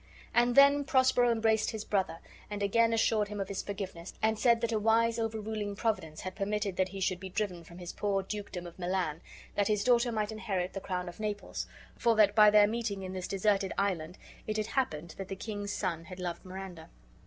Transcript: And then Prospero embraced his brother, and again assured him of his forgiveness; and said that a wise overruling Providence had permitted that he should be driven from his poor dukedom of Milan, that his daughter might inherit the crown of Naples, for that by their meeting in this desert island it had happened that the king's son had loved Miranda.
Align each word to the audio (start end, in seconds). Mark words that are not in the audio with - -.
And 0.33 0.55
then 0.55 0.83
Prospero 0.83 1.29
embraced 1.31 1.69
his 1.69 1.85
brother, 1.85 2.21
and 2.49 2.63
again 2.63 2.91
assured 2.91 3.27
him 3.27 3.39
of 3.39 3.49
his 3.49 3.61
forgiveness; 3.61 4.15
and 4.19 4.39
said 4.39 4.59
that 4.61 4.71
a 4.71 4.79
wise 4.79 5.19
overruling 5.19 5.75
Providence 5.75 6.21
had 6.21 6.33
permitted 6.35 6.75
that 6.77 6.89
he 6.89 6.99
should 6.99 7.19
be 7.19 7.29
driven 7.29 7.63
from 7.63 7.77
his 7.77 7.93
poor 7.93 8.23
dukedom 8.23 8.65
of 8.65 8.79
Milan, 8.79 9.21
that 9.53 9.67
his 9.67 9.83
daughter 9.83 10.11
might 10.11 10.31
inherit 10.31 10.73
the 10.73 10.81
crown 10.81 11.07
of 11.07 11.19
Naples, 11.19 11.67
for 11.95 12.15
that 12.15 12.33
by 12.33 12.49
their 12.49 12.65
meeting 12.65 13.03
in 13.03 13.13
this 13.13 13.27
desert 13.27 13.63
island 13.77 14.17
it 14.47 14.57
had 14.57 14.65
happened 14.65 15.13
that 15.19 15.27
the 15.27 15.35
king's 15.35 15.71
son 15.71 16.05
had 16.05 16.19
loved 16.19 16.43
Miranda. 16.43 16.89